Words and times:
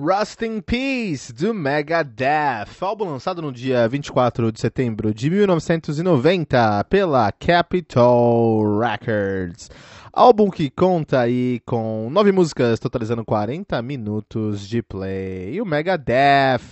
Rust 0.00 0.42
in 0.42 0.60
Peace, 0.60 1.32
do 1.32 1.52
Megadeth, 1.52 2.68
álbum 2.80 3.06
lançado 3.06 3.42
no 3.42 3.50
dia 3.50 3.88
24 3.88 4.52
de 4.52 4.60
setembro 4.60 5.12
de 5.12 5.28
1990 5.28 6.84
pela 6.84 7.32
Capitol 7.32 8.78
Records. 8.78 9.68
Álbum 10.12 10.50
que 10.50 10.70
conta 10.70 11.18
aí 11.18 11.60
com 11.66 12.08
nove 12.12 12.30
músicas, 12.30 12.78
totalizando 12.78 13.24
40 13.24 13.82
minutos 13.82 14.68
de 14.68 14.82
play. 14.82 15.54
E 15.54 15.60
o 15.60 15.66
Megadeth, 15.66 16.62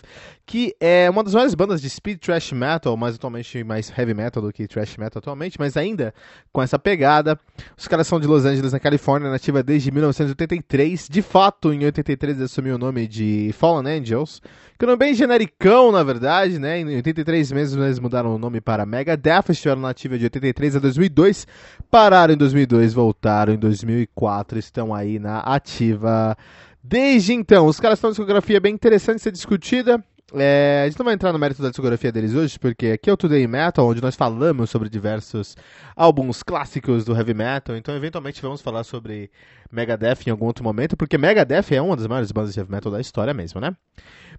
que 0.47 0.77
é 0.79 1.11
uma 1.11 1.25
das 1.25 1.35
maiores 1.35 1.57
bandas 1.57 1.83
de 1.83 1.91
speed 1.91 2.21
thrash 2.21 2.53
metal, 2.53 2.97
mais 2.97 3.17
atualmente 3.17 3.65
mais 3.65 3.93
heavy 3.97 4.15
metal 4.15 4.41
do 4.41 4.53
que 4.53 4.69
thrash 4.69 4.97
metal 4.97 5.19
atualmente, 5.19 5.59
mas 5.59 5.77
ainda 5.77 6.15
com 6.53 6.63
essa 6.63 6.79
pegada. 6.79 7.37
Os 7.77 7.89
caras 7.89 8.07
são 8.07 8.21
de 8.21 8.29
Los 8.29 8.45
Angeles, 8.45 8.73
na 8.73 8.79
Califórnia, 8.79 9.29
nativa 9.29 9.61
desde 9.61 9.91
1983. 9.91 11.09
De 11.11 11.21
fato, 11.21 11.73
em 11.73 11.85
83 11.85 12.41
assumiu 12.41 12.77
o 12.77 12.79
nome 12.79 13.09
de 13.09 13.51
Fallen 13.55 13.99
Angels, 13.99 14.41
que 14.79 14.85
é 14.85 14.87
um 14.87 14.91
nome 14.93 15.01
bem 15.01 15.15
genericão, 15.15 15.91
na 15.91 16.05
verdade, 16.05 16.61
né? 16.61 16.79
Em 16.79 16.95
83 16.95 17.51
meses 17.51 17.77
eles 17.77 17.99
mudaram 17.99 18.33
o 18.33 18.39
nome 18.39 18.61
para 18.61 18.87
Megadeth, 18.87 19.51
estiveram 19.51 19.81
nativa 19.81 20.17
de 20.17 20.27
83 20.27 20.77
a 20.77 20.79
2002, 20.79 21.45
pararam 21.91 22.35
em 22.35 22.37
2002, 22.37 22.95
voltaram 22.95 23.53
em 23.53 23.59
2004, 23.59 24.61
estão 24.61 24.95
aí 24.95 25.19
na 25.19 25.41
ativa 25.41 26.37
desde 26.85 27.33
então. 27.33 27.67
Os 27.67 27.81
caras 27.81 27.99
estão 27.99 28.11
uma 28.11 28.13
discografia 28.13 28.61
bem 28.61 28.73
interessante 28.73 29.17
de 29.17 29.23
ser 29.23 29.33
discutida. 29.33 30.01
É, 30.35 30.83
a 30.85 30.89
gente 30.89 30.99
não 30.99 31.05
vai 31.05 31.15
entrar 31.15 31.33
no 31.33 31.39
mérito 31.39 31.63
da 31.63 31.69
discografia 31.69 32.11
deles 32.11 32.35
hoje, 32.35 32.59
porque 32.59 32.87
aqui 32.89 33.09
é 33.09 33.13
o 33.13 33.17
Today 33.17 33.47
Metal, 33.47 33.87
onde 33.87 34.03
nós 34.03 34.17
falamos 34.17 34.71
sobre 34.71 34.89
diversos 34.89 35.57
álbuns 35.95 36.43
clássicos 36.43 37.05
do 37.05 37.15
heavy 37.15 37.33
metal, 37.33 37.77
então 37.77 37.95
eventualmente 37.95 38.43
vamos 38.43 38.61
falar 38.61 38.83
sobre 38.83 39.31
Megadeth 39.71 40.27
em 40.27 40.31
algum 40.31 40.47
outro 40.47 40.65
momento, 40.65 40.97
porque 40.97 41.17
Megadeth 41.17 41.73
é 41.73 41.81
uma 41.81 41.97
das 41.97 42.09
maiores 42.09 42.33
bandas 42.33 42.53
de 42.53 42.59
heavy 42.59 42.73
metal 42.73 42.91
da 42.91 43.01
história 43.01 43.33
mesmo, 43.33 43.61
né? 43.61 43.77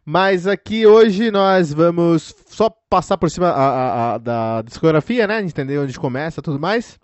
Mas 0.06 0.46
aqui 0.46 0.86
hoje 0.86 1.32
nós 1.32 1.74
vamos 1.74 2.36
só 2.48 2.70
passar 2.70 3.18
por 3.18 3.32
cima 3.32 3.48
a, 3.48 3.54
a, 3.54 4.14
a, 4.14 4.18
da 4.18 4.62
discografia, 4.64 5.26
né? 5.26 5.42
Entender 5.42 5.78
onde 5.80 5.98
começa 5.98 6.42
tudo 6.42 6.60
mais. 6.60 7.00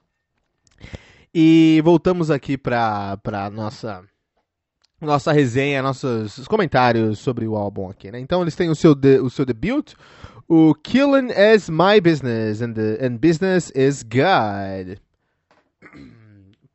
E 1.34 1.82
voltamos 1.84 2.30
aqui 2.30 2.58
para 2.58 3.18
pra 3.18 3.50
nossa 3.50 4.04
nossa 5.04 5.32
resenha, 5.32 5.82
nossos 5.82 6.48
comentários 6.48 7.20
sobre 7.20 7.48
o 7.48 7.56
álbum 7.56 7.90
aqui, 7.90 8.12
né? 8.12 8.20
Então 8.20 8.42
eles 8.42 8.56
têm 8.56 8.70
o 8.70 8.76
seu, 8.76 8.96
de, 8.96 9.20
o 9.20 9.30
seu 9.30 9.46
debut, 9.46 9.94
o 10.48 10.76
Killing 10.76 11.32
is 11.32 11.70
My 11.70 12.02
Business 12.02 12.62
and, 12.62 12.74
the, 12.74 13.00
and 13.06 13.18
Business 13.18 13.72
is 13.76 14.04
God. 14.04 14.98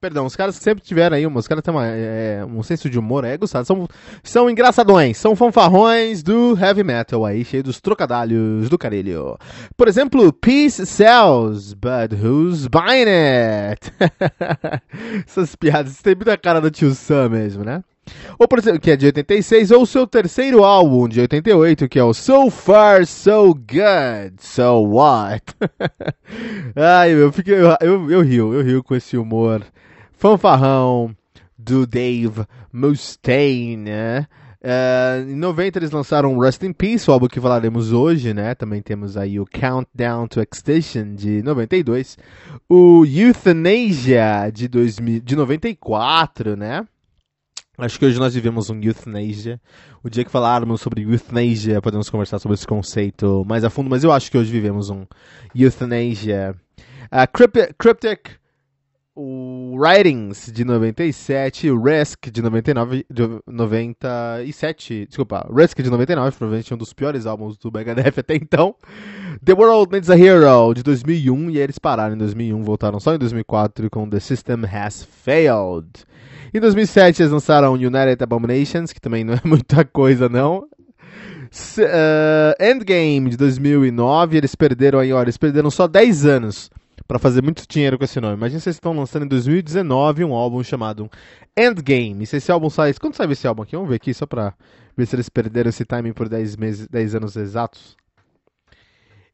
Perdão, 0.01 0.27
os 0.27 0.37
caras 0.37 0.55
sempre 0.55 0.85
tiveram 0.85 1.17
aí, 1.17 1.27
os 1.27 1.49
caras 1.49 1.63
têm 1.63 1.75
uma, 1.75 1.87
é, 1.87 2.45
um 2.45 2.63
senso 2.63 2.89
de 2.89 2.99
humor, 2.99 3.25
é 3.25 3.37
gostado. 3.37 3.67
São, 3.67 3.89
são 4.23 4.49
engraçadões, 4.49 5.19
são 5.19 5.35
fanfarrões 5.35 6.23
do 6.23 6.57
heavy 6.57 6.85
metal 6.85 7.27
aí, 7.27 7.45
cheio 7.45 7.65
dos 7.65 7.81
trocadalhos 7.81 8.69
do 8.69 8.79
carilho. 8.79 9.37
Por 9.77 9.89
exemplo, 9.89 10.33
Peace 10.33 10.87
sells, 10.87 11.75
but 11.75 12.13
who's 12.13 12.69
buying 12.69 13.09
it? 13.09 13.93
Essas 15.27 15.57
piadas, 15.57 16.01
tem 16.01 16.15
muita 16.15 16.39
cara 16.39 16.61
do 16.61 16.71
tio 16.71 16.95
Sam 16.95 17.31
mesmo, 17.31 17.65
né? 17.65 17.83
Ou 18.39 18.49
por 18.49 18.59
exemplo, 18.59 18.81
que 18.81 18.91
é 18.91 18.97
de 18.97 19.07
86, 19.07 19.71
ou 19.71 19.83
o 19.83 19.87
seu 19.87 20.07
terceiro 20.07 20.65
álbum 20.65 21.09
de 21.09 21.21
88, 21.21 21.89
que 21.89 21.99
é 21.99 22.05
o 22.05 22.15
So 22.15 22.51
Far 22.51 23.07
So 23.07 23.55
Good, 23.55 24.37
So 24.41 24.83
What? 24.89 25.45
Ai, 26.75 27.15
meu, 27.15 27.33
fiquei, 27.33 27.55
eu, 27.55 27.77
eu, 27.81 28.11
eu 28.11 28.21
rio, 28.23 28.55
eu 28.55 28.63
rio 28.63 28.83
com 28.83 28.95
esse 28.95 29.17
humor 29.17 29.63
fanfarrão 30.13 31.15
do 31.57 31.87
Dave 31.87 32.45
Mustaine, 32.73 33.77
né? 33.77 34.27
Uh, 34.61 35.31
em 35.31 35.37
90 35.37 35.79
eles 35.79 35.93
lançaram 35.93 36.35
Rust 36.35 36.63
in 36.65 36.73
Peace, 36.73 37.09
o 37.09 37.13
álbum 37.13 37.29
que 37.29 37.41
falaremos 37.41 37.93
hoje, 37.93 38.35
né? 38.35 38.57
Também 38.57 38.83
temos 38.83 39.17
aí 39.17 39.39
o 39.39 39.47
Countdown 39.47 40.27
to 40.27 40.41
Extinction 40.41 41.15
de 41.15 41.43
92, 41.43 42.19
o 42.69 43.05
Euthanasia 43.07 44.51
de, 44.53 44.67
2000, 44.67 45.21
de 45.21 45.37
94, 45.37 46.57
né? 46.57 46.85
Acho 47.79 47.97
que 47.97 48.05
hoje 48.05 48.19
nós 48.19 48.35
vivemos 48.35 48.69
um 48.71 48.81
Euthanasia. 48.83 49.61
O 50.03 50.11
dia 50.11 50.25
que 50.25 50.31
falarmos 50.33 50.81
sobre 50.81 51.03
Euthanasia, 51.03 51.81
podemos 51.81 52.11
conversar 52.11 52.41
sobre 52.41 52.57
esse 52.57 52.67
conceito 52.67 53.45
mais 53.47 53.63
a 53.63 53.71
fundo, 53.71 53.89
mas 53.89 54.03
eu 54.03 54.11
acho 54.11 54.29
que 54.29 54.37
hoje 54.37 54.51
vivemos 54.51 54.91
um 54.91 55.07
Euthanasia. 55.55 56.57
Uh, 57.05 57.33
Cryptic, 57.33 57.75
Cryptic 57.79 58.31
o 59.21 59.75
Writings 59.77 60.53
de 60.53 60.65
97, 60.65 61.69
o 61.73 61.83
Risk 61.83 62.31
de 62.31 62.41
99, 62.41 63.05
de 63.11 63.23
97, 63.49 65.07
desculpa, 65.07 65.45
Risk 65.53 65.83
de 65.83 65.91
99, 65.91 66.37
provavelmente 66.37 66.73
um 66.73 66.77
dos 66.77 66.93
piores 66.93 67.27
álbuns 67.27 67.59
do 67.59 67.73
Megadeth 67.73 68.21
até 68.21 68.37
então. 68.37 68.77
The 69.45 69.55
World 69.55 69.91
Needs 69.91 70.09
a 70.09 70.17
Hero 70.17 70.73
de 70.73 70.85
2001 70.85 71.51
e 71.51 71.59
eles 71.59 71.81
pararam 71.81 72.15
em 72.15 72.19
2001, 72.19 72.63
voltaram 72.63 73.01
só 73.01 73.13
em 73.13 73.19
2004 73.19 73.91
com 73.91 74.09
The 74.09 74.21
System 74.21 74.63
Has 74.73 75.03
Failed. 75.03 75.89
Em 76.55 76.61
2007 76.61 77.21
eles 77.21 77.33
lançaram 77.33 77.73
United 77.73 78.23
Abominations, 78.23 78.93
que 78.93 79.01
também 79.01 79.25
não 79.25 79.35
é 79.35 79.41
muita 79.45 79.85
coisa 79.85 80.29
não. 80.29 80.59
Uh, 80.59 82.55
Endgame 82.63 83.31
de 83.31 83.37
2009, 83.37 84.37
eles 84.37 84.55
perderam 84.55 85.01
aí, 85.01 85.13
olha, 85.13 85.25
eles 85.25 85.37
perderam 85.37 85.73
só 85.73 85.89
10 85.89 86.25
anos 86.25 86.71
para 87.09 87.19
fazer 87.19 87.43
muito 87.43 87.65
dinheiro 87.67 87.97
com 87.97 88.05
esse 88.05 88.21
nome. 88.21 88.37
Imagina 88.37 88.61
se 88.61 88.69
eles 88.69 88.77
estão 88.77 88.93
lançando 88.93 89.25
em 89.25 89.29
2019 89.29 90.25
um 90.25 90.35
álbum 90.35 90.63
chamado 90.63 91.11
Endgame. 91.57 92.27
Se 92.27 92.37
esse 92.37 92.53
álbum 92.53 92.69
sai. 92.69 92.93
Quando 92.93 93.15
sai 93.15 93.33
esse 93.33 93.49
álbum 93.49 93.63
aqui? 93.63 93.75
Vamos 93.75 93.89
ver 93.89 93.97
aqui 93.97 94.13
só 94.13 94.27
pra 94.27 94.53
ver 94.95 95.07
se 95.07 95.17
eles 95.17 95.31
perderam 95.31 95.71
esse 95.71 95.87
timing 95.87 96.13
por 96.13 96.29
10 96.29 96.57
meses, 96.57 96.87
10 96.87 97.15
anos 97.15 97.35
exatos. 97.35 97.97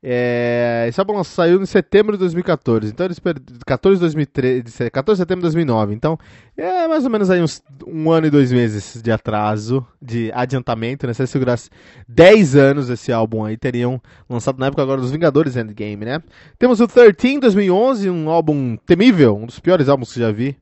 É, 0.06 0.84
esse 0.86 1.00
álbum 1.00 1.24
saiu 1.24 1.62
em 1.62 1.64
setembro 1.64 2.12
de 2.12 2.18
2014, 2.18 2.92
então 2.92 3.06
eles 3.06 3.18
14 3.64 3.96
de 3.96 4.00
2013, 4.02 4.90
14 4.90 5.16
de 5.16 5.22
setembro 5.22 5.40
de 5.40 5.46
2009. 5.46 5.94
Então 5.94 6.18
é 6.54 6.86
mais 6.86 7.04
ou 7.04 7.10
menos 7.10 7.30
aí 7.30 7.40
uns 7.40 7.62
um 7.86 8.10
ano 8.10 8.26
e 8.26 8.30
dois 8.30 8.52
meses 8.52 9.00
de 9.02 9.10
atraso, 9.10 9.86
de 10.02 10.30
adiantamento, 10.34 11.06
né? 11.06 11.14
Se 11.14 11.26
segurasse 11.26 11.70
10 12.06 12.54
anos 12.54 12.90
esse 12.90 13.10
álbum 13.10 13.46
aí, 13.46 13.56
teriam 13.56 13.98
lançado 14.28 14.58
na 14.58 14.66
época 14.66 14.82
agora 14.82 15.00
dos 15.00 15.10
Vingadores 15.10 15.56
Endgame, 15.56 16.04
né? 16.04 16.22
Temos 16.58 16.80
o 16.80 16.86
13 16.86 17.40
2011, 17.40 18.10
um 18.10 18.28
álbum 18.28 18.76
temível, 18.76 19.34
um 19.34 19.46
dos 19.46 19.58
piores 19.58 19.88
álbuns 19.88 20.12
que 20.12 20.20
já 20.20 20.30
vi 20.30 20.54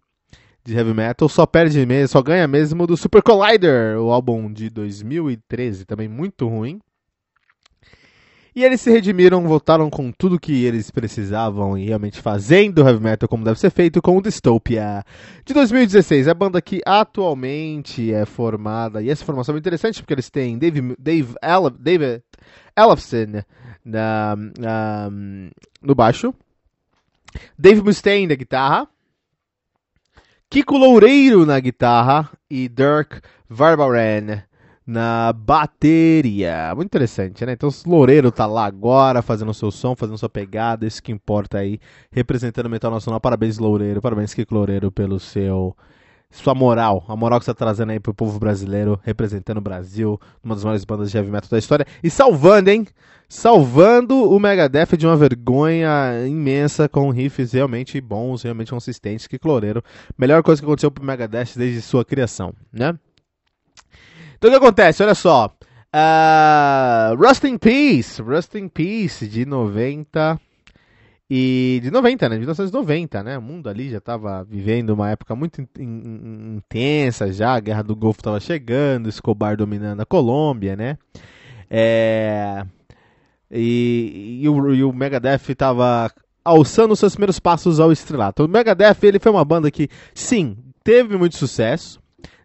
de 0.64 0.76
heavy 0.76 0.94
metal, 0.94 1.28
só 1.28 1.44
perde 1.46 1.84
mesmo, 1.84 2.06
só 2.06 2.22
ganha 2.22 2.46
mesmo 2.46 2.86
do 2.86 2.96
Super 2.96 3.20
Collider, 3.20 3.98
o 3.98 4.12
álbum 4.12 4.52
de 4.52 4.70
2013, 4.70 5.84
também 5.84 6.06
muito 6.06 6.46
ruim. 6.46 6.78
E 8.54 8.62
eles 8.62 8.82
se 8.82 8.90
redimiram, 8.90 9.48
voltaram 9.48 9.88
com 9.88 10.12
tudo 10.12 10.38
que 10.38 10.64
eles 10.64 10.90
precisavam 10.90 11.76
e 11.78 11.86
realmente 11.86 12.20
fazendo 12.20 12.86
heavy 12.86 13.00
metal 13.00 13.26
como 13.26 13.44
deve 13.44 13.58
ser 13.58 13.70
feito 13.70 14.02
com 14.02 14.18
o 14.18 14.20
Dystopia 14.20 15.02
de 15.42 15.54
2016. 15.54 16.28
A 16.28 16.34
banda 16.34 16.60
que 16.60 16.82
atualmente 16.84 18.12
é 18.12 18.26
formada, 18.26 19.02
e 19.02 19.08
essa 19.08 19.24
formação 19.24 19.54
é 19.54 19.58
interessante 19.58 20.02
porque 20.02 20.12
eles 20.12 20.28
têm 20.28 20.58
Dave, 20.58 20.94
Dave, 20.98 21.34
Elf, 21.42 21.74
David 21.78 22.22
Ellefson 22.76 23.42
na, 23.82 24.36
na, 24.58 25.10
no 25.80 25.94
baixo, 25.94 26.34
Dave 27.58 27.80
Mustaine 27.80 28.26
na 28.26 28.34
guitarra, 28.34 28.86
Kiko 30.50 30.76
Loureiro 30.76 31.46
na 31.46 31.58
guitarra 31.58 32.30
e 32.50 32.68
Dirk 32.68 33.22
Verbaren 33.48 34.42
na 34.86 35.32
bateria. 35.32 36.72
Muito 36.74 36.88
interessante, 36.88 37.44
né? 37.46 37.52
Então 37.52 37.68
o 37.68 37.88
Loureiro 37.88 38.30
tá 38.30 38.46
lá 38.46 38.66
agora, 38.66 39.22
fazendo 39.22 39.54
seu 39.54 39.70
som, 39.70 39.94
fazendo 39.94 40.18
sua 40.18 40.28
pegada, 40.28 40.86
isso 40.86 41.02
que 41.02 41.12
importa 41.12 41.58
aí, 41.58 41.78
representando 42.10 42.66
o 42.66 42.70
Metal 42.70 42.90
Nacional. 42.90 43.20
Parabéns, 43.20 43.58
Loureiro, 43.58 44.00
parabéns, 44.00 44.34
Kiko 44.34 44.54
Loureiro, 44.54 44.90
pelo 44.90 45.18
seu 45.20 45.76
sua 46.32 46.54
moral, 46.54 47.04
a 47.08 47.14
moral 47.14 47.38
que 47.38 47.44
você 47.44 47.52
tá 47.52 47.58
trazendo 47.66 47.92
aí 47.92 48.00
pro 48.00 48.14
povo 48.14 48.38
brasileiro, 48.38 48.98
representando 49.04 49.58
o 49.58 49.60
Brasil, 49.60 50.18
uma 50.42 50.54
das 50.54 50.64
maiores 50.64 50.82
bandas 50.82 51.10
de 51.10 51.16
heavy 51.18 51.30
metal 51.30 51.50
da 51.50 51.58
história, 51.58 51.86
e 52.02 52.08
salvando, 52.08 52.70
hein? 52.70 52.86
Salvando 53.28 54.30
o 54.30 54.40
Megadeth 54.40 54.96
de 54.96 55.06
uma 55.06 55.16
vergonha 55.16 56.26
imensa, 56.26 56.88
com 56.88 57.10
riffs 57.10 57.52
realmente 57.52 58.00
bons, 58.00 58.42
realmente 58.42 58.70
consistentes, 58.70 59.26
que 59.26 59.38
cloreiro. 59.38 59.84
Melhor 60.16 60.42
coisa 60.42 60.60
que 60.60 60.66
aconteceu 60.66 60.90
pro 60.90 61.04
Megadeth 61.04 61.54
desde 61.54 61.82
sua 61.82 62.04
criação, 62.04 62.54
né? 62.72 62.98
Então 64.42 64.50
o 64.50 64.54
que 64.54 64.58
acontece? 64.58 65.04
Olha 65.04 65.14
só. 65.14 65.54
Uh, 65.94 67.14
Rust 67.16 67.44
in 67.44 67.56
Peace, 67.56 68.20
Rust 68.20 68.52
in 68.56 68.66
Peace 68.66 69.28
de 69.28 69.46
90 69.46 70.40
e 71.30 71.78
de 71.80 71.92
90, 71.92 72.28
né? 72.28 72.34
De 72.34 72.40
1990, 72.40 73.22
né? 73.22 73.38
O 73.38 73.40
mundo 73.40 73.68
ali 73.68 73.88
já 73.88 73.98
estava 73.98 74.42
vivendo 74.42 74.90
uma 74.90 75.10
época 75.10 75.36
muito 75.36 75.60
in, 75.60 75.68
in, 75.78 76.56
intensa 76.56 77.32
já, 77.32 77.54
a 77.54 77.60
Guerra 77.60 77.84
do 77.84 77.94
Golfo 77.94 78.18
estava 78.18 78.40
chegando, 78.40 79.08
Escobar 79.08 79.56
dominando 79.56 80.00
a 80.00 80.06
Colômbia, 80.06 80.74
né? 80.74 80.98
É... 81.70 82.66
E, 83.48 84.40
e, 84.42 84.48
o, 84.48 84.74
e 84.74 84.82
o 84.82 84.92
Megadeth 84.92 85.50
estava 85.50 86.10
alçando 86.44 86.96
seus 86.96 87.14
primeiros 87.14 87.38
passos 87.38 87.78
ao 87.78 87.92
estrelato. 87.92 88.44
O 88.44 88.48
Megadeth 88.48 89.04
ele 89.04 89.20
foi 89.20 89.30
uma 89.30 89.44
banda 89.44 89.70
que, 89.70 89.88
sim, 90.12 90.56
teve 90.82 91.16
muito 91.16 91.36
sucesso 91.36 92.01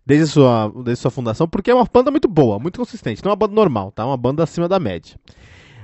desde 0.08 0.28
sua, 0.28 0.72
desde 0.86 1.02
sua 1.02 1.12
fundação, 1.12 1.50
porque 1.50 1.70
é 1.70 1.76
uma 1.76 1.84
banda 1.84 2.10
muito 2.10 2.30
boa, 2.30 2.58
muito 2.58 2.80
consistente. 2.80 3.22
Não 3.22 3.30
é 3.30 3.34
uma 3.34 3.36
banda 3.36 3.54
normal, 3.54 3.92
tá? 3.92 4.04
É 4.04 4.06
uma 4.06 4.16
banda 4.16 4.42
acima 4.42 4.66
da 4.66 4.80
média. 4.80 5.20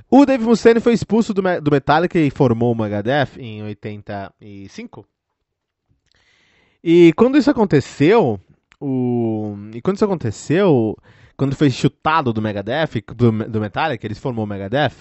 O 0.09 0.25
Dave 0.25 0.45
Mustaine 0.45 0.79
foi 0.79 0.93
expulso 0.93 1.33
do, 1.33 1.41
do 1.61 1.71
Metallica 1.71 2.17
e 2.17 2.29
formou 2.29 2.71
o 2.71 2.75
Megadeth 2.75 3.37
em 3.37 3.61
85. 3.63 5.05
E 6.81 7.11
quando 7.17 7.37
isso 7.37 7.51
aconteceu, 7.51 8.39
o... 8.79 9.57
e 9.73 9.81
quando 9.81 9.97
isso 9.97 10.05
aconteceu, 10.05 10.97
quando 11.35 11.53
foi 11.53 11.69
chutado 11.69 12.31
do 12.31 12.41
Megadeth, 12.41 13.03
do, 13.13 13.31
do 13.49 13.59
Metallica, 13.59 14.07
eles 14.07 14.19
formou 14.19 14.45
o 14.45 14.47
Megadeth, 14.47 14.93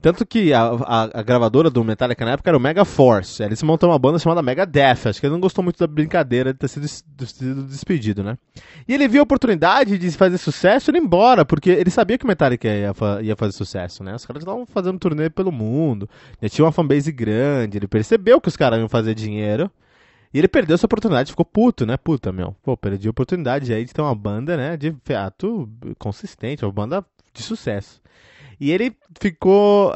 tanto 0.00 0.24
que 0.24 0.52
a, 0.52 0.62
a, 0.62 1.20
a, 1.20 1.22
gravadora 1.22 1.68
do 1.68 1.84
Metallica 1.84 2.24
na 2.24 2.32
época 2.32 2.48
era 2.48 2.56
o 2.56 2.60
Mega 2.60 2.84
Force. 2.84 3.42
Eles 3.42 3.62
montaram 3.62 3.92
uma 3.92 3.98
banda 3.98 4.18
chamada 4.18 4.42
Mega 4.42 4.64
Death. 4.64 5.06
Acho 5.06 5.20
que 5.20 5.26
ele 5.26 5.34
não 5.34 5.40
gostou 5.40 5.62
muito 5.62 5.78
da 5.78 5.86
brincadeira 5.86 6.52
de 6.52 6.58
ter 6.58 6.68
sido, 6.68 6.86
de 6.86 7.26
sido 7.26 7.62
despedido, 7.64 8.22
né? 8.22 8.38
E 8.88 8.94
ele 8.94 9.06
viu 9.06 9.20
a 9.20 9.24
oportunidade 9.24 9.98
de 9.98 10.10
fazer 10.12 10.38
sucesso 10.38 10.90
e 10.90 10.96
ir 10.96 10.98
embora, 10.98 11.44
porque 11.44 11.70
ele 11.70 11.90
sabia 11.90 12.16
que 12.16 12.24
o 12.24 12.28
Metallica 12.28 12.66
ia, 12.66 12.94
ia 13.22 13.36
fazer 13.36 13.52
sucesso, 13.52 14.02
né? 14.02 14.14
Os 14.14 14.24
caras 14.24 14.42
estavam 14.42 14.64
fazendo 14.64 14.98
turnê 14.98 15.28
pelo 15.28 15.52
mundo, 15.52 16.08
já 16.40 16.48
tinha 16.48 16.64
uma 16.64 16.72
fanbase 16.72 17.12
grande, 17.12 17.76
ele 17.76 17.86
percebeu 17.86 18.40
que 18.40 18.48
os 18.48 18.56
caras 18.56 18.78
iam 18.78 18.88
fazer 18.88 19.14
dinheiro. 19.14 19.70
E 20.32 20.38
ele 20.38 20.48
perdeu 20.48 20.74
essa 20.74 20.86
oportunidade, 20.86 21.32
ficou 21.32 21.44
puto, 21.44 21.84
né? 21.84 21.96
Puta, 21.96 22.30
meu. 22.30 22.54
Pô, 22.62 22.76
perdi 22.76 23.08
a 23.08 23.10
oportunidade 23.10 23.72
aí 23.72 23.84
de 23.84 23.92
ter 23.92 24.00
uma 24.00 24.14
banda, 24.14 24.56
né? 24.56 24.76
De 24.76 24.94
fato 25.04 25.68
consistente, 25.98 26.64
uma 26.64 26.72
banda 26.72 27.04
de 27.34 27.42
sucesso. 27.42 27.99
E 28.60 28.70
ele 28.70 28.94
ficou. 29.18 29.90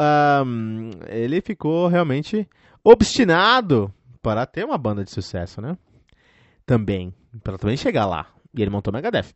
Um, 0.46 0.90
ele 1.08 1.43
ficou 1.43 1.87
realmente 1.87 2.49
obstinado 2.82 3.93
para 4.22 4.46
ter 4.46 4.64
uma 4.64 4.78
banda 4.78 5.05
de 5.05 5.11
sucesso, 5.11 5.61
né? 5.61 5.76
Também. 6.64 7.14
Para 7.43 7.58
também 7.58 7.76
chegar 7.76 8.06
lá. 8.06 8.26
E 8.56 8.62
ele 8.62 8.70
montou 8.70 8.93
Megadeth. 8.93 9.34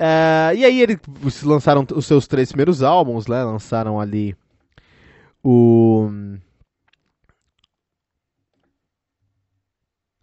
Uh, 0.00 0.54
e 0.54 0.64
aí 0.64 0.80
eles 0.80 1.00
lançaram 1.42 1.84
os 1.94 2.06
seus 2.06 2.28
três 2.28 2.50
primeiros 2.50 2.82
álbuns, 2.82 3.26
né? 3.26 3.42
Lançaram 3.42 3.98
ali 3.98 4.36
o. 5.42 6.08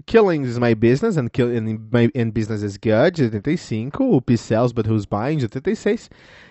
Killing 0.10 0.42
is 0.42 0.58
My 0.58 0.74
Business 0.74 1.18
and, 1.18 1.30
kill, 1.30 1.56
and, 1.56 1.88
my, 1.92 2.10
and 2.16 2.32
Business 2.34 2.64
is 2.64 2.78
Good, 2.78 3.12
de 3.12 3.26
85, 3.26 4.04
o 4.04 4.20
Peace 4.20 4.42
Sells 4.42 4.74
But 4.74 4.88
Who's 4.88 5.06
Buying, 5.06 5.38
de 5.38 5.46
86, 5.46 6.10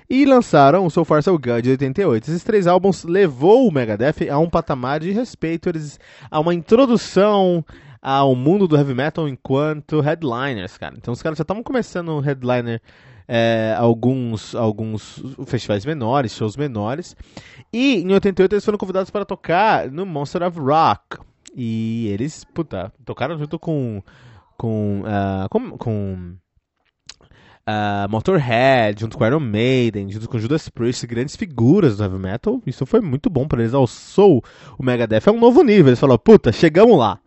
e 0.09 0.25
lançaram 0.25 0.87
o 0.87 0.91
So 0.91 1.05
Far 1.05 1.25
So 1.25 1.37
Good, 1.37 1.63
de 1.63 1.71
88. 1.71 2.31
Esses 2.31 2.45
três 2.45 2.69
álbuns 2.69 3.03
levou 3.03 3.67
o 3.67 3.73
Megadeth 3.73 4.31
a 4.31 4.39
um 4.39 4.49
patamar 4.49 5.01
de 5.01 5.11
respeito, 5.11 5.69
eles, 5.69 5.99
a 6.31 6.39
uma 6.39 6.55
introdução 6.55 7.65
ao 8.01 8.37
mundo 8.37 8.69
do 8.69 8.77
heavy 8.77 8.95
metal 8.95 9.29
enquanto 9.29 10.01
headliners, 10.01 10.79
cara. 10.79 10.95
Então 10.97 11.13
os 11.13 11.21
caras 11.21 11.37
já 11.37 11.43
estavam 11.43 11.65
começando 11.65 12.11
o 12.11 12.21
headliner 12.21 12.81
é, 13.27 13.75
alguns, 13.77 14.55
alguns 14.55 15.21
festivais 15.47 15.85
menores, 15.85 16.31
shows 16.31 16.57
menores. 16.57 17.17
E 17.73 18.03
em 18.03 18.13
88 18.13 18.55
eles 18.55 18.65
foram 18.65 18.79
convidados 18.79 19.11
para 19.11 19.25
tocar 19.25 19.91
no 19.91 20.07
Monster 20.07 20.45
of 20.45 20.61
Rock, 20.61 21.19
e 21.61 22.07
eles, 22.07 22.45
puta, 22.45 22.93
tocaram 23.05 23.37
junto 23.37 23.59
com. 23.59 24.01
com. 24.57 25.01
Uh, 25.01 25.49
com, 25.49 25.77
com 25.77 26.37
uh, 27.69 28.09
Motorhead, 28.09 29.01
junto 29.01 29.19
com 29.19 29.27
Iron 29.27 29.41
Maiden, 29.41 30.09
junto 30.09 30.29
com 30.29 30.39
Judas 30.39 30.69
Priest, 30.69 31.05
grandes 31.05 31.35
figuras 31.35 31.97
do 31.97 32.05
heavy 32.05 32.19
metal. 32.19 32.63
Isso 32.65 32.87
foi 32.87 33.01
muito 33.01 33.29
bom 33.29 33.49
para 33.49 33.61
eles. 33.61 33.75
Alçou 33.75 34.41
o 34.79 34.85
Megadeth 34.85 35.27
é 35.27 35.33
um 35.33 35.41
novo 35.41 35.65
nível. 35.65 35.89
Eles 35.89 35.99
falaram, 35.99 36.21
puta, 36.21 36.53
chegamos 36.53 36.97
lá. 36.97 37.19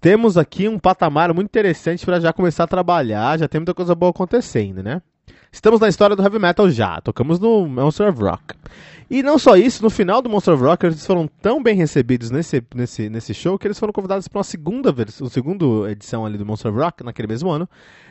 Temos 0.00 0.38
aqui 0.38 0.68
um 0.68 0.78
patamar 0.78 1.34
muito 1.34 1.48
interessante 1.48 2.04
para 2.04 2.20
já 2.20 2.32
começar 2.32 2.64
a 2.64 2.68
trabalhar. 2.68 3.36
Já 3.36 3.48
tem 3.48 3.58
muita 3.58 3.74
coisa 3.74 3.96
boa 3.96 4.10
acontecendo, 4.10 4.80
né? 4.80 5.02
Estamos 5.50 5.80
na 5.80 5.88
história 5.88 6.14
do 6.14 6.22
heavy 6.22 6.38
metal 6.38 6.68
já. 6.70 7.00
Tocamos 7.00 7.38
no 7.38 7.66
Monster 7.66 8.10
of 8.10 8.22
Rock. 8.22 8.54
E 9.08 9.22
não 9.22 9.38
só 9.38 9.56
isso, 9.56 9.82
no 9.82 9.88
final 9.88 10.20
do 10.20 10.28
Monster 10.28 10.54
of 10.54 10.62
Rock, 10.64 10.84
eles 10.84 11.06
foram 11.06 11.28
tão 11.40 11.62
bem 11.62 11.76
recebidos 11.76 12.30
nesse, 12.30 12.62
nesse, 12.74 13.08
nesse 13.08 13.32
show 13.32 13.56
que 13.56 13.66
eles 13.66 13.78
foram 13.78 13.92
convidados 13.92 14.26
para 14.26 14.38
uma 14.38 14.44
segunda 14.44 14.90
versão, 14.90 15.28
segunda 15.28 15.90
edição 15.90 16.26
ali 16.26 16.36
do 16.36 16.44
Monster 16.44 16.72
of 16.72 16.80
Rock, 16.80 17.04
naquele 17.04 17.28
mesmo 17.28 17.48
ano, 17.48 17.68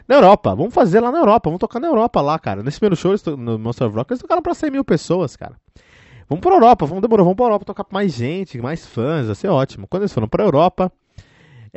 na 0.08 0.16
Europa. 0.16 0.56
Vamos 0.56 0.74
fazer 0.74 1.02
lá 1.02 1.12
na 1.12 1.20
Europa, 1.20 1.50
vamos 1.50 1.60
tocar 1.60 1.82
na 1.82 1.88
Europa 1.88 2.22
lá, 2.22 2.40
cara. 2.40 2.64
Nesse 2.64 2.80
primeiro 2.80 2.96
show, 2.96 3.14
no 3.38 3.60
Monster 3.60 3.88
of 3.88 3.96
Rock, 3.96 4.14
eles 4.14 4.22
tocaram 4.22 4.42
para 4.42 4.54
100 4.54 4.72
mil 4.72 4.86
pessoas, 4.86 5.36
cara. 5.36 5.56
Vamos 6.30 6.42
pra 6.42 6.56
Europa, 6.56 6.86
vamos 6.86 7.02
demorar, 7.02 7.24
vamos 7.24 7.36
pra 7.36 7.46
Europa 7.46 7.66
tocar 7.66 7.84
pra 7.84 7.94
mais 7.94 8.14
gente, 8.14 8.60
mais 8.60 8.86
fãs, 8.86 9.28
vai 9.28 9.36
ser 9.36 9.50
ótimo. 9.50 9.88
Quando 9.88 10.04
eles 10.04 10.14
foram 10.14 10.30
pra 10.30 10.46
Europa, 10.46 10.92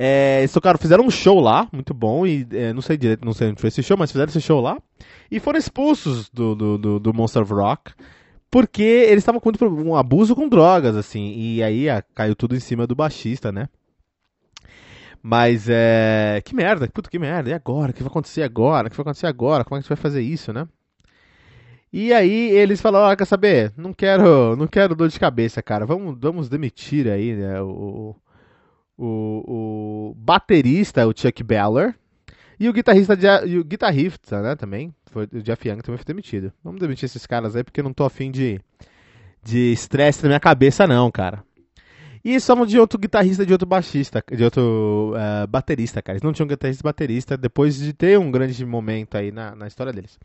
é, 0.00 0.38
eles 0.38 0.54
fizeram 0.80 1.04
um 1.04 1.10
show 1.10 1.40
lá, 1.40 1.68
muito 1.72 1.92
bom, 1.92 2.24
e 2.24 2.46
é, 2.52 2.72
não 2.72 2.80
sei 2.80 2.96
direito, 2.96 3.24
não 3.24 3.32
sei 3.32 3.48
onde 3.48 3.60
foi 3.60 3.66
esse 3.66 3.82
show, 3.82 3.96
mas 3.96 4.12
fizeram 4.12 4.30
esse 4.30 4.40
show 4.40 4.60
lá, 4.60 4.78
e 5.28 5.40
foram 5.40 5.58
expulsos 5.58 6.30
do, 6.30 6.54
do, 6.54 6.78
do, 6.78 7.00
do 7.00 7.12
Monster 7.12 7.42
of 7.42 7.52
Rock 7.52 7.92
porque 8.48 8.82
eles 8.82 9.18
estavam 9.22 9.40
com 9.40 9.50
um 9.84 9.96
abuso 9.96 10.36
com 10.36 10.48
drogas, 10.48 10.96
assim, 10.96 11.34
e 11.36 11.62
aí 11.64 11.90
a, 11.90 12.00
caiu 12.14 12.36
tudo 12.36 12.54
em 12.54 12.60
cima 12.60 12.86
do 12.86 12.94
baixista, 12.94 13.50
né? 13.50 13.68
Mas 15.20 15.68
é. 15.68 16.40
Que 16.44 16.54
merda, 16.54 16.88
puta 16.88 17.10
que 17.10 17.18
merda, 17.18 17.50
e 17.50 17.52
agora? 17.52 17.90
O 17.90 17.94
que 17.94 18.02
vai 18.02 18.10
acontecer 18.10 18.42
agora? 18.42 18.86
O 18.86 18.90
que 18.90 18.96
vai 18.96 19.02
acontecer 19.02 19.26
agora? 19.26 19.64
Como 19.64 19.76
é 19.76 19.80
que 19.80 19.82
gente 19.82 19.96
vai 19.96 20.00
fazer 20.00 20.22
isso, 20.22 20.52
né? 20.52 20.66
E 21.92 22.12
aí 22.12 22.50
eles 22.50 22.80
falaram, 22.80 23.10
ah, 23.10 23.16
quer 23.16 23.24
saber? 23.24 23.72
Não 23.76 23.92
quero, 23.92 24.54
não 24.56 24.66
quero 24.66 24.94
dor 24.94 25.08
de 25.08 25.18
cabeça, 25.18 25.60
cara. 25.60 25.84
Vamos, 25.84 26.16
vamos 26.20 26.48
demitir 26.48 27.08
aí, 27.08 27.34
né, 27.34 27.60
o, 27.60 28.14
o, 28.98 30.10
o 30.10 30.14
baterista, 30.16 31.06
o 31.06 31.14
Chuck 31.16 31.42
Beller, 31.42 31.94
e 32.60 32.68
o 32.68 32.72
guitarrista, 32.72 33.16
e 33.46 33.58
o 33.58 33.64
guitarrista, 33.64 34.42
né, 34.42 34.56
também, 34.56 34.92
foi, 35.06 35.28
o 35.32 35.40
Jeff 35.40 35.68
Young 35.68 35.80
também 35.80 35.96
foi 35.96 36.04
demitido. 36.04 36.52
Vamos 36.62 36.80
demitir 36.80 37.04
esses 37.04 37.24
caras 37.24 37.54
aí, 37.54 37.62
porque 37.62 37.80
eu 37.80 37.84
não 37.84 37.92
tô 37.92 38.04
afim 38.04 38.30
de 38.30 38.60
de 39.42 39.72
estresse 39.72 40.22
na 40.22 40.28
minha 40.28 40.40
cabeça, 40.40 40.86
não, 40.86 41.10
cara. 41.10 41.42
E 42.24 42.38
somos 42.40 42.68
de 42.68 42.78
outro 42.78 42.98
guitarrista, 42.98 43.46
de 43.46 43.52
outro 43.52 43.66
baixista, 43.66 44.22
de 44.30 44.44
outro 44.44 45.14
uh, 45.14 45.46
baterista, 45.46 46.02
cara. 46.02 46.16
Eles 46.16 46.22
não 46.22 46.32
tinham 46.32 46.48
guitarrista 46.48 46.82
e 46.82 46.84
baterista 46.84 47.36
depois 47.36 47.76
de 47.78 47.92
ter 47.92 48.18
um 48.18 48.30
grande 48.30 48.64
momento 48.66 49.16
aí 49.16 49.30
na, 49.30 49.54
na 49.54 49.66
história 49.66 49.92
deles. 49.92 50.18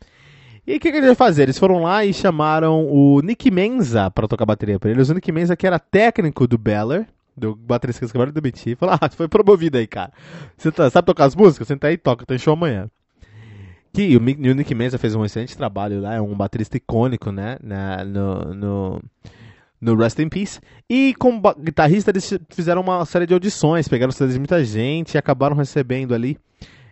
E 0.65 0.75
o 0.75 0.79
que, 0.79 0.91
que 0.91 0.97
eles 0.97 1.07
iam 1.07 1.15
fazer? 1.15 1.43
Eles 1.43 1.59
foram 1.59 1.83
lá 1.83 2.03
e 2.03 2.13
chamaram 2.13 2.85
o 2.87 3.21
Nick 3.21 3.51
Menza 3.51 4.09
para 4.09 4.27
tocar 4.27 4.45
bateria 4.45 4.79
para 4.79 4.91
eles. 4.91 5.09
O 5.09 5.13
Nick 5.13 5.31
Menza, 5.31 5.55
que 5.55 5.67
era 5.67 5.77
técnico 5.77 6.47
do 6.47 6.57
Beller, 6.57 7.05
do 7.35 7.55
baterista 7.55 8.05
que 8.05 8.09
acabaram 8.09 8.31
de 8.31 8.39
demitir, 8.39 8.77
falou: 8.77 8.97
Ah, 8.99 9.09
foi 9.09 9.27
promovido 9.27 9.77
aí, 9.77 9.87
cara. 9.87 10.11
Você 10.57 10.71
tá, 10.71 10.89
sabe 10.89 11.05
tocar 11.05 11.25
as 11.25 11.35
músicas? 11.35 11.67
Senta 11.67 11.87
aí 11.87 11.95
e 11.95 11.97
toca, 11.97 12.25
tem 12.25 12.37
show 12.37 12.53
amanhã. 12.53 12.89
Que 13.93 14.17
o 14.17 14.19
Nick 14.19 14.73
Menza 14.73 14.97
fez 14.97 15.13
um 15.13 15.23
excelente 15.23 15.55
trabalho 15.55 16.01
lá, 16.01 16.15
é 16.15 16.21
um 16.21 16.35
baterista 16.35 16.77
icônico, 16.77 17.31
né? 17.31 17.57
Na, 17.61 18.03
no, 18.03 18.53
no, 18.55 19.01
no 19.79 19.95
Rest 19.95 20.17
in 20.17 20.29
Peace. 20.29 20.59
E 20.89 21.13
como 21.19 21.39
guitarrista, 21.59 22.09
eles 22.09 22.39
fizeram 22.49 22.81
uma 22.81 23.05
série 23.05 23.27
de 23.27 23.35
audições, 23.35 23.87
pegaram 23.87 24.11
CDs 24.11 24.33
de 24.33 24.39
muita 24.39 24.63
gente 24.63 25.13
e 25.13 25.17
acabaram 25.17 25.55
recebendo 25.55 26.15
ali 26.15 26.39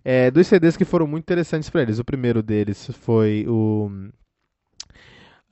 é, 0.03 0.31
dois 0.31 0.47
CDs 0.47 0.75
que 0.75 0.85
foram 0.85 1.07
muito 1.07 1.23
interessantes 1.23 1.69
para 1.69 1.81
eles. 1.81 1.99
O 1.99 2.05
primeiro 2.05 2.41
deles 2.41 2.89
foi 3.01 3.45
o. 3.47 3.89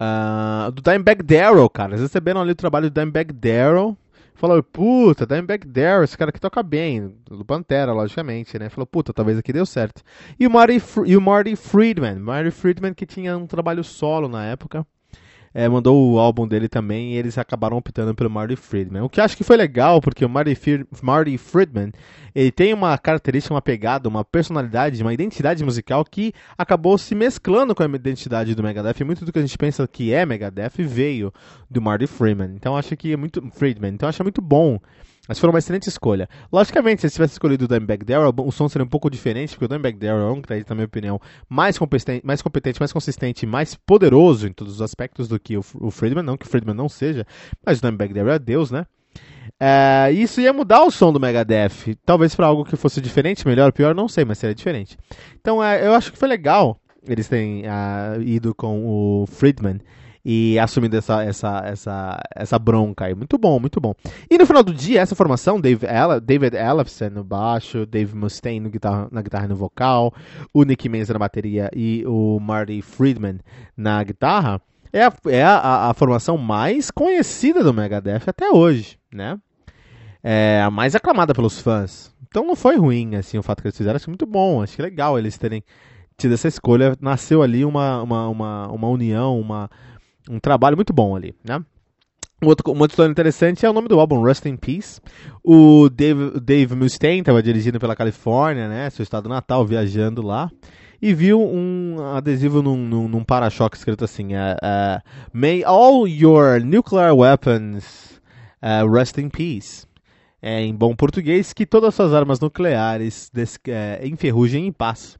Uh, 0.01 0.71
do 0.71 0.81
Dimebag 0.81 1.23
Darrell, 1.23 1.69
cara. 1.69 1.91
Eles 1.91 2.01
receberam 2.01 2.41
ali 2.41 2.51
o 2.51 2.55
trabalho 2.55 2.89
do 2.89 2.99
Dimebag 2.99 3.33
Darrell 3.33 3.97
falou, 4.39 4.63
puta, 4.63 5.25
Dimebag 5.25 5.67
Darrell, 5.67 6.05
esse 6.05 6.17
cara 6.17 6.31
que 6.31 6.39
toca 6.39 6.63
bem, 6.63 7.13
do 7.25 7.43
Pantera, 7.43 7.91
logicamente, 7.91 8.57
né? 8.57 8.69
Falou, 8.69 8.87
puta, 8.87 9.13
talvez 9.13 9.37
aqui 9.37 9.51
deu 9.51 9.65
certo. 9.65 10.01
E 10.39 10.47
o 10.47 10.49
Marty, 10.49 10.81
e 11.05 11.17
o 11.17 11.21
Marty 11.21 11.57
Friedman, 11.57 12.15
Marty 12.15 12.49
Friedman 12.49 12.93
que 12.93 13.05
tinha 13.05 13.37
um 13.37 13.45
trabalho 13.45 13.83
solo 13.83 14.29
na 14.29 14.45
época, 14.45 14.87
é, 15.53 15.67
mandou 15.67 16.13
o 16.13 16.19
álbum 16.19 16.47
dele 16.47 16.67
também 16.67 17.13
e 17.13 17.17
eles 17.17 17.37
acabaram 17.37 17.77
optando 17.77 18.13
pelo 18.13 18.29
Marty 18.29 18.55
Friedman. 18.55 19.01
O 19.01 19.09
que 19.09 19.19
eu 19.19 19.23
acho 19.23 19.35
que 19.35 19.43
foi 19.43 19.57
legal, 19.57 20.01
porque 20.01 20.23
o 20.23 20.29
Marty, 20.29 20.57
Marty 21.01 21.37
Friedman 21.37 21.91
ele 22.33 22.51
tem 22.51 22.73
uma 22.73 22.97
característica, 22.97 23.53
uma 23.53 23.61
pegada, 23.61 24.07
uma 24.07 24.23
personalidade, 24.23 25.01
uma 25.01 25.13
identidade 25.13 25.63
musical 25.63 26.05
que 26.05 26.33
acabou 26.57 26.97
se 26.97 27.15
mesclando 27.15 27.73
com 27.73 27.83
a 27.83 27.85
identidade 27.85 28.53
do 28.53 28.63
Megadeth. 28.63 29.03
Muito 29.03 29.25
do 29.25 29.31
que 29.31 29.39
a 29.39 29.41
gente 29.41 29.57
pensa 29.57 29.87
que 29.87 30.13
é 30.13 30.25
Megadeth 30.25 30.77
veio 30.77 31.33
do 31.69 31.81
Marty 31.81 32.07
Friedman. 32.07 32.51
Então 32.55 32.77
acho 32.77 32.95
que 32.95 33.13
é 33.13 33.17
muito 33.17 33.41
Friedman. 33.51 33.93
Então 33.93 34.07
acho 34.07 34.23
muito 34.23 34.41
bom 34.41 34.79
mas 35.29 35.37
foi 35.37 35.47
uma 35.47 35.59
excelente 35.59 35.87
escolha. 35.87 36.27
Logicamente, 36.51 37.01
se 37.01 37.07
você 37.07 37.13
tivesse 37.13 37.33
escolhido 37.33 37.65
o 37.65 37.67
Dimebag 37.67 38.03
Darrell, 38.03 38.33
o 38.35 38.51
som 38.51 38.67
seria 38.67 38.83
um 38.83 38.89
pouco 38.89 39.11
diferente, 39.11 39.51
porque 39.51 39.65
o 39.65 39.67
Dimebag 39.67 39.95
Darrell 39.99 40.27
é 40.27 40.31
um 40.31 40.41
na 40.67 40.75
minha 40.75 40.87
opinião, 40.87 41.21
mais 41.47 41.77
competente, 41.77 42.25
mais, 42.25 42.41
competente, 42.41 42.79
mais 42.79 42.91
consistente, 42.91 43.45
mais 43.45 43.75
poderoso 43.75 44.47
em 44.47 44.51
todos 44.51 44.73
os 44.73 44.81
aspectos 44.81 45.27
do 45.27 45.39
que 45.39 45.55
o, 45.55 45.63
o 45.75 45.91
Friedman. 45.91 46.23
Não 46.23 46.35
que 46.35 46.47
o 46.47 46.49
Friedman 46.49 46.75
não 46.75 46.89
seja, 46.89 47.27
mas 47.63 47.77
o 47.77 47.81
Dimebag 47.81 48.11
Darrell 48.11 48.33
é 48.33 48.39
Deus, 48.39 48.71
né? 48.71 48.87
É, 49.59 50.11
isso 50.11 50.41
ia 50.41 50.51
mudar 50.51 50.83
o 50.83 50.89
som 50.89 51.13
do 51.13 51.19
Megadeth. 51.19 51.95
Talvez 52.03 52.33
para 52.33 52.47
algo 52.47 52.65
que 52.65 52.75
fosse 52.75 52.99
diferente, 52.99 53.47
melhor, 53.47 53.71
pior, 53.71 53.93
não 53.93 54.07
sei, 54.07 54.25
mas 54.25 54.39
seria 54.39 54.55
diferente. 54.55 54.97
Então 55.39 55.63
é, 55.63 55.85
eu 55.85 55.93
acho 55.93 56.11
que 56.11 56.17
foi 56.17 56.27
legal 56.27 56.81
eles 57.07 57.27
terem 57.27 57.63
uh, 57.63 58.21
ido 58.21 58.53
com 58.53 58.85
o 58.85 59.25
Friedman 59.27 59.79
e 60.23 60.59
assumindo 60.59 60.97
essa, 60.97 61.23
essa, 61.23 61.61
essa, 61.65 62.19
essa 62.35 62.59
bronca 62.59 63.05
aí. 63.05 63.15
Muito 63.15 63.37
bom, 63.37 63.59
muito 63.59 63.79
bom. 63.79 63.93
E 64.29 64.37
no 64.37 64.45
final 64.45 64.63
do 64.63 64.73
dia, 64.73 65.01
essa 65.01 65.15
formação, 65.15 65.59
Dave 65.59 65.85
Ella, 65.85 66.19
David 66.19 66.55
Ellefson 66.55 67.09
no 67.09 67.23
baixo, 67.23 67.85
Dave 67.85 68.15
Mustaine 68.15 68.59
no 68.59 68.69
guitarra, 68.69 69.07
na 69.11 69.21
guitarra 69.21 69.45
e 69.45 69.49
no 69.49 69.55
vocal, 69.55 70.13
o 70.53 70.63
Nick 70.63 70.87
Menza 70.89 71.13
na 71.13 71.19
bateria 71.19 71.69
e 71.75 72.03
o 72.05 72.39
Marty 72.39 72.81
Friedman 72.81 73.39
na 73.75 74.03
guitarra, 74.03 74.61
é 74.91 75.03
a, 75.03 75.13
é 75.27 75.43
a, 75.43 75.89
a 75.89 75.93
formação 75.93 76.37
mais 76.37 76.89
conhecida 76.91 77.63
do 77.63 77.73
Megadeth 77.73 78.23
até 78.27 78.49
hoje, 78.49 78.97
né? 79.13 79.37
É 80.23 80.61
a 80.61 80.69
mais 80.69 80.95
aclamada 80.95 81.33
pelos 81.33 81.61
fãs. 81.61 82.13
Então 82.27 82.45
não 82.45 82.55
foi 82.55 82.75
ruim, 82.75 83.15
assim, 83.15 83.37
o 83.37 83.43
fato 83.43 83.61
que 83.61 83.67
eles 83.67 83.77
fizeram. 83.77 83.95
Acho 83.95 84.09
muito 84.09 84.25
bom, 84.25 84.61
acho 84.61 84.75
que 84.75 84.81
legal 84.81 85.17
eles 85.17 85.37
terem 85.37 85.63
tido 86.17 86.33
essa 86.33 86.47
escolha. 86.47 86.95
Nasceu 86.99 87.41
ali 87.41 87.63
uma, 87.63 88.03
uma, 88.03 88.27
uma, 88.27 88.67
uma 88.67 88.87
união, 88.89 89.39
uma 89.39 89.69
um 90.29 90.39
trabalho 90.39 90.75
muito 90.75 90.93
bom 90.93 91.15
ali, 91.15 91.35
né? 91.43 91.59
Outro, 92.41 92.71
uma 92.71 92.85
história 92.85 93.11
interessante 93.11 93.65
é 93.65 93.69
o 93.69 93.73
nome 93.73 93.89
do 93.89 93.99
álbum, 93.99 94.23
Rust 94.23 94.45
in 94.45 94.55
Peace. 94.55 95.01
O 95.43 95.89
Dave, 95.89 96.39
Dave 96.39 96.73
Mustaine 96.73 97.19
estava 97.19 97.43
dirigindo 97.43 97.79
pela 97.79 97.95
Califórnia, 97.95 98.69
né? 98.69 98.89
Seu 98.91 99.03
estado 99.03 99.27
natal, 99.27 99.65
viajando 99.65 100.21
lá. 100.21 100.49
E 101.01 101.13
viu 101.13 101.41
um 101.41 101.97
adesivo 102.15 102.61
num, 102.61 102.77
num, 102.77 103.07
num 103.09 103.23
para-choque 103.25 103.75
escrito 103.75 104.05
assim: 104.05 104.35
uh, 104.35 104.55
uh, 104.63 105.01
May 105.33 105.63
all 105.65 106.07
your 106.07 106.63
nuclear 106.63 107.13
weapons 107.13 108.21
uh, 108.61 108.89
rest 108.89 109.17
in 109.17 109.29
peace. 109.29 109.85
É, 110.41 110.61
em 110.61 110.73
bom 110.73 110.95
português, 110.95 111.51
que 111.51 111.65
todas 111.65 111.89
as 111.89 111.95
suas 111.95 112.13
armas 112.13 112.39
nucleares 112.39 113.29
enferrujem 114.01 114.67
em 114.67 114.71
paz. 114.71 115.17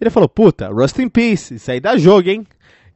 Ele 0.00 0.10
falou: 0.10 0.28
Puta, 0.28 0.68
rust 0.68 0.98
in 0.98 1.08
peace, 1.08 1.54
isso 1.54 1.70
aí 1.70 1.78
dá 1.78 1.96
jogo, 1.96 2.28
hein? 2.28 2.44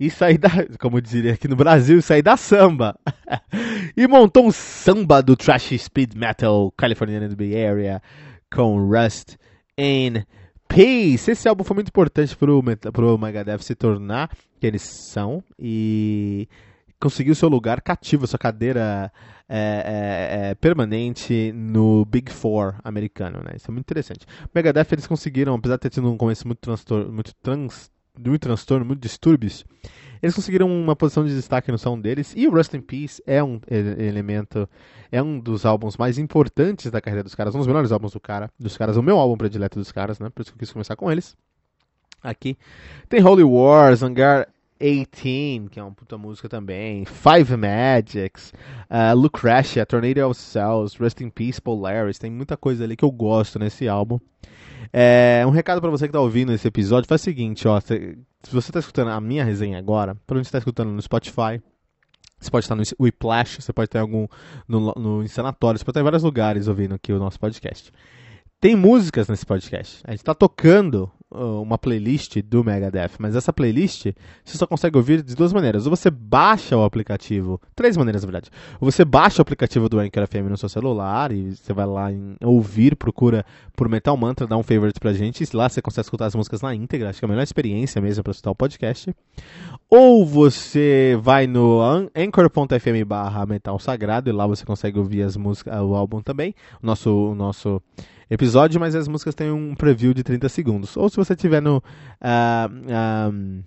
E 0.02 0.10
sair 0.10 0.36
da, 0.36 0.50
como 0.80 1.00
diria 1.00 1.34
aqui 1.34 1.46
no 1.46 1.54
Brasil, 1.54 2.02
sair 2.02 2.22
da 2.22 2.36
samba. 2.36 2.98
e 3.96 4.08
montou 4.08 4.44
um 4.44 4.50
samba 4.50 5.22
do 5.22 5.36
trash 5.36 5.78
speed 5.78 6.14
metal 6.16 6.72
Californiano 6.76 7.28
the 7.28 7.36
Bay 7.36 7.64
Area 7.64 8.02
com 8.52 8.84
Rust 8.90 9.36
in 9.78 10.24
Peace. 10.66 11.30
Esse 11.30 11.48
álbum 11.48 11.62
foi 11.62 11.74
muito 11.74 11.90
importante 11.90 12.36
pro, 12.36 12.60
pro 12.92 13.16
Megadeth 13.16 13.60
se 13.60 13.76
tornar 13.76 14.28
que 14.58 14.66
eles 14.66 14.82
são 14.82 15.40
e 15.56 16.48
conseguiu 16.98 17.36
seu 17.36 17.48
lugar 17.48 17.80
cativo, 17.80 18.26
sua 18.26 18.40
cadeira 18.40 19.12
é, 19.48 19.56
é, 19.56 20.50
é, 20.50 20.54
permanente 20.56 21.52
no 21.52 22.04
Big 22.04 22.32
Four 22.32 22.74
americano, 22.82 23.38
né? 23.38 23.52
Isso 23.54 23.70
é 23.70 23.72
muito 23.72 23.84
interessante. 23.84 24.26
O 24.46 24.50
Megadeth 24.52 24.88
eles 24.90 25.06
conseguiram, 25.06 25.54
apesar 25.54 25.76
de 25.76 25.82
ter 25.82 25.90
tido 25.90 26.10
um 26.10 26.16
começo 26.16 26.44
muito, 26.44 26.58
transtor 26.58 27.08
muito 27.12 27.32
trans 27.40 27.92
muito 28.18 28.42
transtorno, 28.42 28.84
muito 28.84 29.00
distúrbios, 29.00 29.64
eles 30.22 30.36
conseguiram 30.36 30.68
uma 30.68 30.94
posição 30.94 31.24
de 31.24 31.34
destaque 31.34 31.72
no 31.72 31.78
som 31.78 31.98
deles. 31.98 32.32
E 32.36 32.46
o 32.46 32.52
Rust 32.52 32.72
in 32.74 32.80
Peace 32.80 33.20
é 33.26 33.42
um 33.42 33.60
elemento, 33.68 34.68
é 35.10 35.20
um 35.20 35.38
dos 35.38 35.66
álbuns 35.66 35.96
mais 35.96 36.16
importantes 36.16 36.90
da 36.92 37.00
carreira 37.00 37.24
dos 37.24 37.34
caras, 37.34 37.54
um 37.54 37.58
dos 37.58 37.66
melhores 37.66 37.90
álbuns 37.90 38.12
do 38.12 38.20
cara, 38.20 38.48
dos 38.58 38.76
caras, 38.76 38.96
o 38.96 39.02
meu 39.02 39.18
álbum 39.18 39.36
predileto 39.36 39.78
dos 39.78 39.90
caras, 39.90 40.20
né? 40.20 40.30
Por 40.30 40.42
isso 40.42 40.52
que 40.52 40.56
eu 40.56 40.60
quis 40.60 40.72
começar 40.72 40.94
com 40.94 41.10
eles. 41.10 41.36
Aqui 42.22 42.56
tem 43.08 43.20
Holy 43.20 43.42
War, 43.42 43.96
Zangar 43.96 44.48
18, 44.82 45.70
que 45.70 45.78
é 45.78 45.82
uma 45.82 45.92
puta 45.92 46.18
música 46.18 46.48
também, 46.48 47.04
Five 47.04 47.56
Magics, 47.56 48.52
uh, 48.90 49.16
Lucretia, 49.16 49.86
Tornado 49.86 50.28
of 50.28 50.38
Cells, 50.38 50.98
Rest 50.98 51.20
in 51.20 51.30
Peace, 51.30 51.62
Polaris, 51.62 52.18
tem 52.18 52.30
muita 52.30 52.56
coisa 52.56 52.82
ali 52.82 52.96
que 52.96 53.04
eu 53.04 53.10
gosto 53.10 53.58
nesse 53.60 53.86
álbum. 53.86 54.18
É, 54.92 55.44
um 55.46 55.50
recado 55.50 55.80
para 55.80 55.88
você 55.90 56.06
que 56.06 56.12
tá 56.12 56.20
ouvindo 56.20 56.52
esse 56.52 56.66
episódio, 56.66 57.08
faz 57.08 57.20
o 57.20 57.24
seguinte, 57.24 57.68
ó, 57.68 57.80
se, 57.80 58.18
se 58.42 58.52
você 58.52 58.72
tá 58.72 58.80
escutando 58.80 59.12
a 59.12 59.20
minha 59.20 59.44
resenha 59.44 59.78
agora, 59.78 60.16
provavelmente 60.26 60.48
você 60.48 60.52
tá 60.52 60.58
escutando 60.58 60.90
no 60.90 61.00
Spotify, 61.00 61.62
você 62.38 62.50
pode 62.50 62.64
estar 62.64 62.74
no 62.74 62.82
Whiplash, 62.98 63.62
você 63.62 63.72
pode 63.72 63.88
ter 63.88 63.98
algum 63.98 64.26
no, 64.66 64.92
no 64.96 65.22
Insanatório, 65.22 65.78
você 65.78 65.84
pode 65.84 65.92
estar 65.92 66.00
em 66.00 66.04
vários 66.04 66.24
lugares 66.24 66.66
ouvindo 66.66 66.94
aqui 66.94 67.12
o 67.12 67.18
nosso 67.18 67.38
podcast. 67.38 67.92
Tem 68.62 68.76
músicas 68.76 69.26
nesse 69.26 69.44
podcast. 69.44 70.00
A 70.04 70.12
gente 70.12 70.20
está 70.20 70.32
tocando 70.36 71.10
uma 71.28 71.76
playlist 71.76 72.36
do 72.42 72.62
Megadeth, 72.62 73.12
mas 73.18 73.34
essa 73.34 73.52
playlist 73.52 74.12
você 74.44 74.56
só 74.56 74.68
consegue 74.68 74.96
ouvir 74.96 75.20
de 75.20 75.34
duas 75.34 75.52
maneiras. 75.52 75.84
Ou 75.84 75.90
você 75.90 76.08
baixa 76.08 76.76
o 76.76 76.84
aplicativo, 76.84 77.60
três 77.74 77.96
maneiras 77.96 78.22
na 78.22 78.26
verdade. 78.30 78.50
Ou 78.80 78.88
você 78.88 79.04
baixa 79.04 79.40
o 79.40 79.42
aplicativo 79.42 79.88
do 79.88 79.98
Anchor 79.98 80.28
FM 80.28 80.48
no 80.48 80.56
seu 80.56 80.68
celular 80.68 81.32
e 81.32 81.56
você 81.56 81.72
vai 81.72 81.86
lá 81.86 82.12
em 82.12 82.36
ouvir, 82.40 82.94
procura 82.94 83.44
por 83.74 83.88
Metal 83.88 84.16
Mantra, 84.16 84.46
dá 84.46 84.56
um 84.56 84.62
favorite 84.62 85.00
pra 85.00 85.12
gente, 85.12 85.42
e 85.42 85.56
lá 85.56 85.68
você 85.68 85.82
consegue 85.82 86.06
escutar 86.06 86.26
as 86.26 86.34
músicas 86.36 86.62
na 86.62 86.72
íntegra, 86.72 87.10
acho 87.10 87.18
que 87.18 87.24
é 87.24 87.26
a 87.26 87.30
melhor 87.30 87.42
experiência 87.42 88.00
mesmo 88.00 88.22
para 88.22 88.30
escutar 88.30 88.52
o 88.52 88.54
podcast. 88.54 89.12
Ou 89.90 90.24
você 90.24 91.18
vai 91.20 91.48
no 91.48 91.80
anchor.fm 92.14 93.04
barra 93.04 93.44
Metal 93.44 93.76
Sagrado 93.80 94.30
e 94.30 94.32
lá 94.32 94.46
você 94.46 94.64
consegue 94.64 95.00
ouvir 95.00 95.24
as 95.24 95.36
músicas, 95.36 95.74
o 95.80 95.96
álbum 95.96 96.22
também, 96.22 96.54
o 96.80 96.86
nosso, 96.86 97.10
o 97.10 97.34
nosso 97.34 97.82
episódio, 98.32 98.80
mas 98.80 98.94
as 98.94 99.08
músicas 99.08 99.34
têm 99.34 99.50
um 99.50 99.74
preview 99.74 100.14
de 100.14 100.22
30 100.22 100.48
segundos. 100.48 100.96
Ou 100.96 101.08
se 101.08 101.16
você 101.16 101.36
tiver 101.36 101.60
no. 101.60 101.78
Uh, 101.78 103.62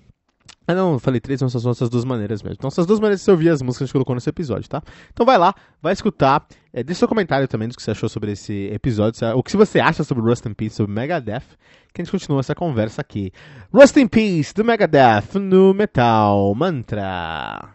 ah, 0.67 0.74
não, 0.74 0.98
falei 0.98 1.19
três, 1.19 1.39
mas 1.43 1.51
são 1.51 1.72
essas 1.72 1.89
duas 1.89 2.03
maneiras 2.03 2.41
mesmo. 2.41 2.55
Então, 2.57 2.67
essas 2.67 2.88
duas 2.88 3.00
maneiras 3.00 3.19
de 3.19 3.25
você 3.25 3.31
ouvir 3.31 3.50
as 3.50 3.62
músicas 3.62 3.77
que 3.77 3.84
a 3.84 3.86
gente 3.86 3.93
colocou 3.93 4.15
nesse 4.15 4.29
episódio, 4.29 4.67
tá? 4.67 4.81
Então, 5.13 5.24
vai 5.24 5.38
lá, 5.38 5.53
vai 5.79 5.93
escutar. 5.93 6.48
É, 6.74 6.84
deixa 6.84 7.00
seu 7.00 7.07
comentário 7.07 7.48
também 7.48 7.67
do 7.67 7.75
que 7.75 7.84
você 7.84 7.91
achou 7.91 8.10
sobre 8.10 8.31
esse 8.31 8.69
episódio. 8.74 9.38
O 9.38 9.43
que 9.43 9.55
você 9.55 9.79
acha 9.79 10.03
sobre 10.03 10.24
Rust 10.24 10.45
in 10.48 10.53
Peace, 10.53 10.75
sobre 10.75 10.91
Megadeth. 10.91 11.43
Que 11.93 12.01
a 12.01 12.03
gente 12.03 12.12
continua 12.12 12.39
essa 12.39 12.55
conversa 12.55 13.00
aqui. 13.00 13.31
Rust 13.72 13.95
in 13.98 14.07
Peace, 14.07 14.53
do 14.53 14.65
Megadeth, 14.65 15.36
no 15.39 15.74
Metal 15.74 16.53
Mantra. 16.55 17.75